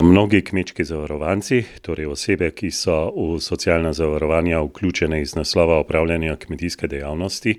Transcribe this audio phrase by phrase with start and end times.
[0.00, 6.86] Mnogi kmečki zavarovanci, torej osebe, ki so v socialna zavarovanja vključene iz naslova upravljanja kmetijske
[6.86, 7.54] dejavnosti,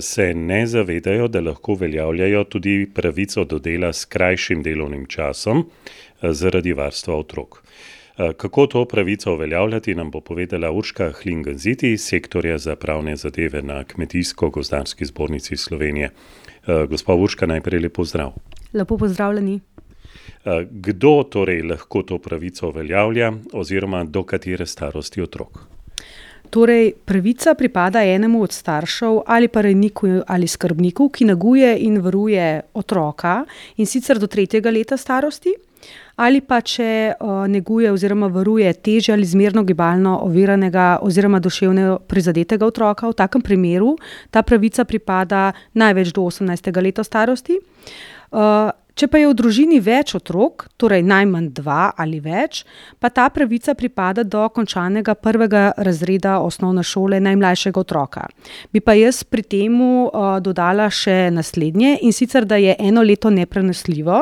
[0.00, 5.64] se ne zavedajo, da lahko uveljavljajo tudi pravico do dela s krajšim delovnim časom
[6.22, 7.62] zaradi varstva otrok.
[8.36, 13.84] Kako to pravico uveljavljati, nam bo povedala Urška Hlingenziti iz sektorja za pravne zadeve na
[13.84, 16.10] Kmetijsko-gozdarski zbornici Slovenije.
[16.88, 18.32] Gospa Urška, najprej lepo zdrav.
[18.72, 19.60] Lepo pozdravljeni.
[20.70, 25.60] Kdo torej lahko to pravico uveljavlja oziroma do katere starosti otrok?
[26.50, 32.60] Torej, pravica pripada enemu od staršev ali pa rejniku ali skrbniku, ki neguje in varuje
[32.74, 33.44] otroka,
[33.76, 35.52] in sicer do tretjega leta starosti,
[36.16, 37.14] ali pa če,
[37.48, 43.94] neguje oziroma varuje težje ali zmerno gibalno oviranega oziroma duševno prizadetega otroka, v takem primeru
[44.30, 47.60] ta pravica pripada največ do osemnajstega leta starosti.
[48.94, 52.64] Če pa je v družini več otrok, torej najmanj dva ali več,
[53.00, 58.26] pa ta pravica pripada do končanega prvega razreda osnovne šole najmlajšega otroka.
[58.72, 59.78] Bi pa jaz pri tem,
[60.42, 64.20] dodala še naslednje, in sicer da je eno leto neprenosljivo,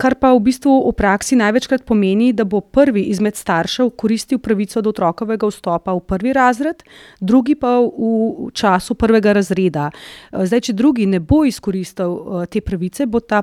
[0.00, 4.82] kar pa v bistvu v praksi največkrat pomeni, da bo prvi izmed staršev koristil pravico
[4.82, 6.82] do otrokovega vstopa v prvi razred,
[7.20, 9.90] drugi pa v času prvega razreda.
[10.32, 13.42] zdaj, če drugi ne bo izkoristil, te pravice, bo ta,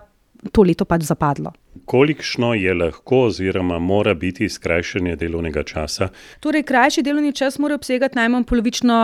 [0.52, 1.54] to leto pač zapadlo.
[1.86, 6.10] Kolikšno je lahko oziroma mora biti skrajšanje delovnega časa?
[6.40, 9.00] Torej krajši delovni čas mora obsegati najmanj polovično,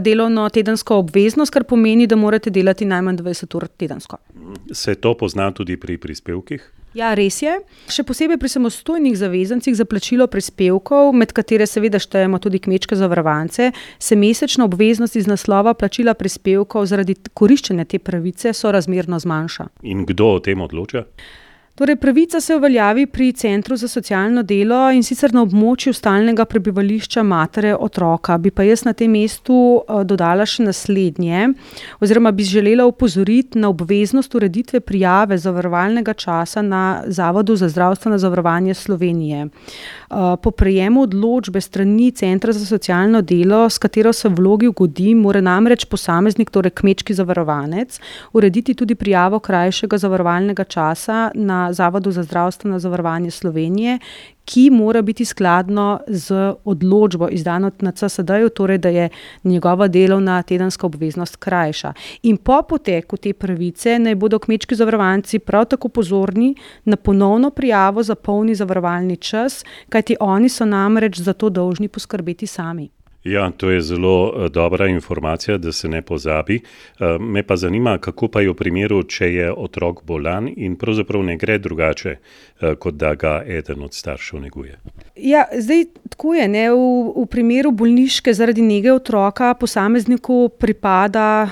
[0.00, 4.18] delovno tedensko obveznost, kar pomeni, da morate delati najmanj dvajset ur tedensko.
[4.72, 6.72] Se to pozna tudi pri prispevkih?
[6.96, 7.52] Ja, res je.
[7.92, 13.70] Še posebej pri samostojnih zavezancih za plačilo prispevkov, med katere seveda štejemo tudi kmečke zavarovance,
[14.00, 19.68] se mesečna obveznost iz naslova plačila prispevkov zaradi koriščenja te pravice sorazmerno zmanjša.
[19.84, 21.04] In kdo o tem odloča?
[21.78, 27.22] Torej pravica se uveljavi pri centru za socialno delo, in sicer na območju stalnega prebivališča
[27.22, 28.34] matere otroka.
[28.38, 31.52] Bi pa jaz na tem mestu, dodala še naslednje
[32.02, 38.74] oziroma bi želela opozoriti na obveznost ureditve prijave zavarovalnega časa na Zavodu za zdravstveno zavarovanje
[38.74, 39.46] Slovenije.
[40.42, 45.84] po prejemu odločbe strani centra za socialno delo, s katero se vlogi ugodi, mora namreč
[45.84, 48.00] posameznik, torej kmečki zavarovanec,
[48.32, 53.98] urediti tudi prijavo krajšega zavarovalnega časa na Zavodu za zdravstveno zavarovanje Slovenije,
[54.44, 59.08] ki mora biti skladno z odločbo, izdano na CSD-ju, torej da je
[59.44, 61.92] njegova delovna tedenska obveznost krajša.
[62.22, 68.02] In po poteku te pravice naj bodo kmečki zavarovanci prav tako pozorni na ponovno prijavo
[68.02, 72.88] za polni zavarovalni čas, kajti oni so namreč za to dolžni poskrbeti sami.
[73.24, 76.60] Ja, to je zelo, dobra informacija, da se ne pozabi.
[77.20, 81.36] me pa zanima, kako pa je v primeru, če je otrok bolan in pravzaprav ne
[81.36, 82.16] gre drugače,
[82.78, 84.78] kot da ga eden od staršev neguje?
[85.16, 86.76] Ja, zdaj tako je, ne, v,
[87.16, 91.48] v primeru bolniške zaradi nege otroka posamezniku pripada,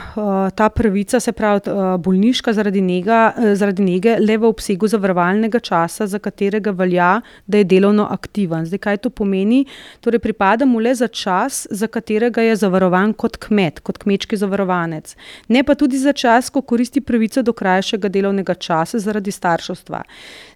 [0.55, 1.61] ta pravica, se pravi,
[1.99, 7.69] bolniška zaradi negA, zaradi nege le v obsegu zavarovalnega časa, za katerega velja, da je
[7.75, 8.67] delovno aktiven.
[8.67, 9.65] Zdaj, kaj to pomeni?
[10.01, 15.15] Torej pripada mu le za čas, za katerega je zavarovan kot kmet, kot kmečki zavarovanec.
[15.49, 20.03] Ne pa tudi za čas, ko koristi pravico do krajšega delovnega časa zaradi starševstva.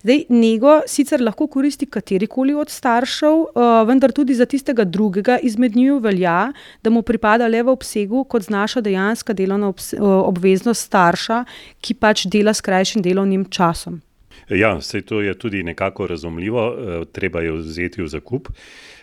[0.03, 3.47] Zdaj, nego sicer lahko koristi katerikoli od staršev,
[3.89, 6.53] vendar tudi za tistega drugega izmed njiju velja,
[6.83, 11.45] da mu pripada le v obsegu, kot znaša dejanska delovna obveznost starša,
[11.81, 14.01] ki pač dela s krajšim delovnim časom.
[14.49, 16.77] Ja, saj to je tudi nekako razumljivo,
[17.13, 18.49] treba je vzeti v zakup.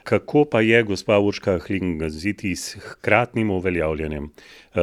[0.04, 4.30] Kako pa je, gospa Urška Hlingenziti, s hkratnim uveljavljanjem,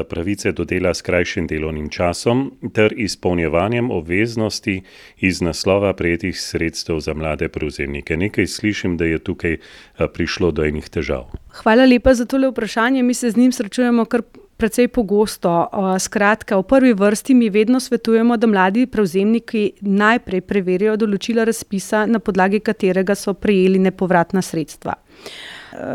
[0.08, 4.82] pravice do dela s krajšim delovnim časom ter izpolnjevanjem obveznosti
[5.18, 8.16] iz naslova prejetih sredstev za mlade prevzemnike?
[8.16, 9.56] Nekaj slišim, da je tukaj,
[10.12, 11.30] prišlo do enih težav.
[11.62, 14.22] Hvala lepa za tole vprašanje, mi se z njim srečujemo kar
[14.64, 15.68] precej pogosto.
[16.00, 22.18] skratka, v prvi vrsti mi vedno svetujemo, da mladi prevzemniki najprej preverijo določila razpisa, na
[22.18, 24.94] podlagi katerega so prejeli nepovratna sredstva.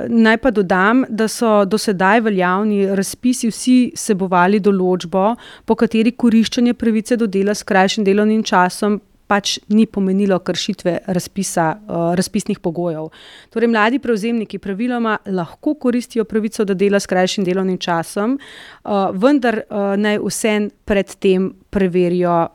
[0.09, 6.73] naj pa dodam, da so do sedaj veljavni razpisi vsi vsebovali določbo, po kateri koriščenje
[6.73, 8.99] pravice do dela s krajšim delovnim časom
[9.29, 11.67] pač ni pomenilo kršitve razpisa,
[12.17, 13.11] razpisnih pogojev.
[13.53, 18.39] Torej mladi prevzemniki praviloma lahko koristijo pravico do dela s krajšim delovnim časom,
[19.21, 19.61] vendar,
[20.01, 22.47] naj vseeno pred tem preverijo,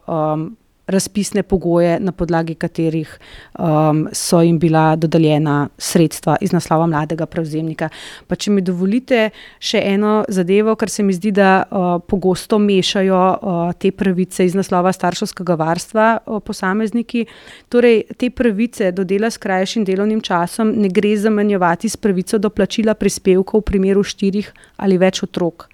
[0.87, 3.19] razpisne pogoje, na podlagi katerih
[3.59, 7.89] um, so jim bila dodeljena sredstva iz naslova mladega prevzemnika.
[8.27, 13.23] Pa če mi dovolite še eno zadevo, ker se mi zdi, da uh, pogosto mešajo
[13.35, 17.25] uh, te pravice iz naslova starševskega varstva uh, posamezniki.
[17.73, 22.51] Torej, te pravice do dela s krajšim delovnim časom ne gre zamenjevati s pravico do
[22.51, 25.69] plačila prispevkov v primeru štirih ali več otrok.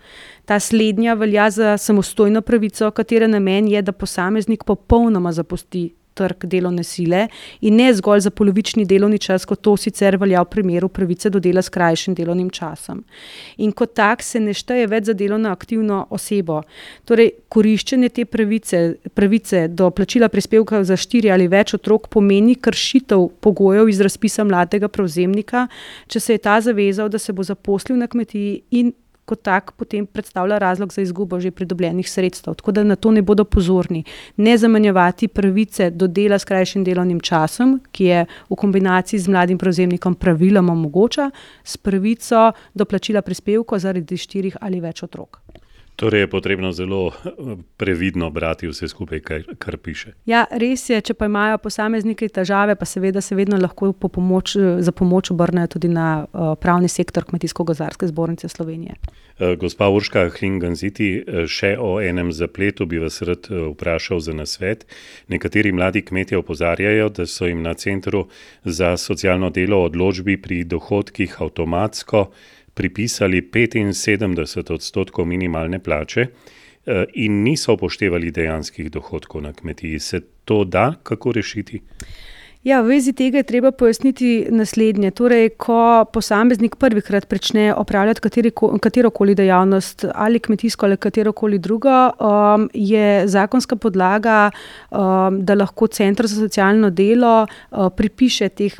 [0.50, 6.82] Ta slednja velja za samostojno pravico, katere namen je, da posameznik popolnoma zapusti trg delovne
[6.82, 7.28] sile
[7.60, 11.38] in ne zgolj za polovični delovni čas, kot to sicer velja v primeru pravice do
[11.38, 13.04] dela s krajšim delovnim časom.
[13.62, 16.64] In kot tak se ne šteje več za delovno aktivno osebo.
[17.06, 18.80] Torej, koriščenje te pravice,
[19.14, 24.90] pravice do plačila prispevka za štiri ali več otrok pomeni kršitev pogojev iz razpisa mladega
[24.90, 25.68] prevzemnika,
[26.10, 28.90] če se je ta zavezal, da se bo zaposlil na kmetiji in
[29.30, 32.54] kot tak potem predstavlja razlog za izgubo že pridobljenih sredstev.
[32.58, 34.04] Tako da na to ne bodo pozorni.
[34.36, 39.58] Ne zamenjevati pravice do dela s krajšim delovnim časom, ki je v kombinaciji z mladim
[39.58, 41.30] prevzemnikom praviloma mogoča,
[41.64, 45.40] s pravico do plačila prispevkov zaradi štirih ali več otrok.
[46.00, 47.30] Torej je potrebno zelo eh,
[47.76, 50.14] previdno brati vse skupaj, kar, kar piše.
[50.26, 54.56] Ja, res je, če pa imajo posamezniki težave, pa seveda se vedno lahko po pomoč,
[54.56, 58.96] za pomoč obrnejo tudi na uh, pravni sektor Kmetijsko-gozarske zbornice Slovenije.
[59.60, 61.08] Gospa Urška Hlinganziti,
[61.48, 64.84] še o enem zapletu bi vas rad vprašal za nasvet.
[65.32, 68.26] Nekateri mladi kmetje opozarjajo, da so jim na Centru
[68.64, 72.26] za socialno delo odločbi pri dohodkih avtomatsko
[72.74, 79.98] pripisali 75 odstotkov minimalne plače eh, in niso upoštevali dejanskih dohodkov na kmetiji.
[79.98, 81.80] Se to da kako rešiti?
[82.60, 85.14] Ja, v vezi tega je treba pojasniti naslednje.
[85.16, 88.20] Torej, ko posameznik prvikrat začne opravljati
[88.80, 94.50] katero koli dejavnost, ali kmetijsko ali katero koli drugo, um, je zakonska podlaga,
[94.90, 98.76] um, da lahko Centr za socialno delo uh, pripiše teh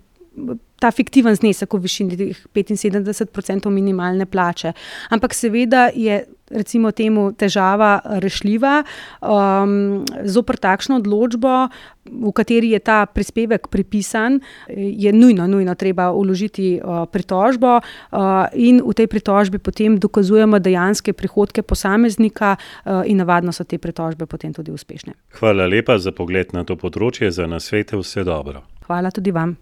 [0.80, 4.72] ta fiktiven znesek v višini 75% minimalne plače.
[5.10, 6.24] Ampak seveda je.
[6.50, 8.80] Recimo temu težava rešljiva,
[9.22, 11.68] um, zopr takšno odločbo,
[12.10, 18.82] v kateri je ta prispevek pripisan, je nujno, nujno treba uložiti uh, pritožbo uh, in
[18.82, 24.50] v tej pritožbi potem dokazujemo dejanske prihodke posameznika uh, in navadno so te pritožbe potem
[24.50, 25.14] tudi uspešne.
[25.38, 28.66] Hvala lepa za pogled na to področje, za nasvete, vse dobro.
[28.90, 29.54] Hvala tudi vam.